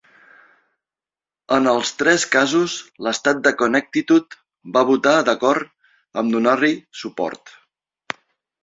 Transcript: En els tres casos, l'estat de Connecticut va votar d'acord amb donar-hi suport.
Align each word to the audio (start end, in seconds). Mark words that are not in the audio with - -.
En 1.57 1.69
els 1.73 1.91
tres 1.99 2.25
casos, 2.37 2.77
l'estat 3.09 3.45
de 3.49 3.53
Connecticut 3.61 4.39
va 4.79 4.85
votar 4.93 5.15
d'acord 5.29 5.71
amb 6.25 6.39
donar-hi 6.39 6.75
suport. 7.05 7.57